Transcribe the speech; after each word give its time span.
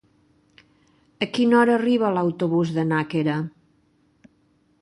A 1.25 1.27
quina 1.37 1.59
hora 1.59 1.75
arriba 1.81 2.11
l'autobús 2.17 2.75
de 2.79 2.89
Nàquera? 2.95 3.37